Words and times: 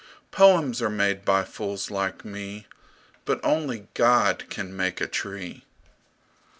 Poems 0.31 0.81
are 0.81 0.89
made 0.89 1.23
by 1.23 1.43
fools 1.43 1.91
like 1.91 2.25
me, 2.25 2.65
But 3.23 3.39
only 3.45 3.87
God 3.93 4.45
can 4.49 4.75
make 4.75 4.99
a 4.99 5.05
tree! 5.05 5.63